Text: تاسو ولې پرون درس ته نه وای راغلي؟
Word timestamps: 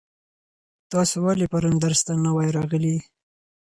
تاسو 0.91 1.15
ولې 1.25 1.45
پرون 1.51 1.75
درس 1.83 1.99
ته 2.07 2.13
نه 2.23 2.31
وای 2.35 2.49
راغلي؟ 2.57 2.95